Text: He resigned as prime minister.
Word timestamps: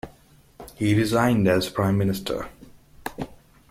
He 0.77 0.95
resigned 0.95 1.47
as 1.47 1.69
prime 1.69 1.95
minister. 1.99 2.49